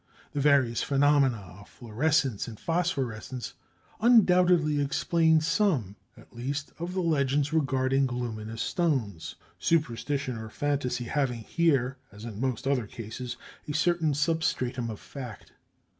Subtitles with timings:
[0.33, 3.53] ]The various phenomena of fluorescence and phosphorescence
[3.99, 11.41] undoubtedly explain some at least of the legends regarding luminous stones, superstition or fantasy having
[11.41, 13.37] here as in most other cases
[13.67, 15.51] a certain substratum of fact.